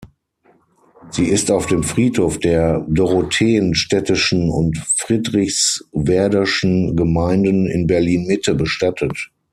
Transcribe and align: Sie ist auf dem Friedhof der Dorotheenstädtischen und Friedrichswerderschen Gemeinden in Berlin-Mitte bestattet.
Sie 1.11 1.25
ist 1.27 1.51
auf 1.51 1.67
dem 1.67 1.83
Friedhof 1.83 2.39
der 2.39 2.83
Dorotheenstädtischen 2.89 4.49
und 4.49 4.79
Friedrichswerderschen 4.97 6.95
Gemeinden 6.95 7.67
in 7.67 7.85
Berlin-Mitte 7.85 8.55
bestattet. 8.55 9.29